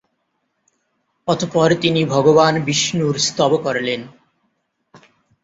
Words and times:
অতঃপর 1.27 1.69
তিনি 1.81 2.01
ভগবান 2.05 2.53
বিষ্ণুর 2.65 3.15
স্তব 3.19 3.51
করলেন। 3.57 4.01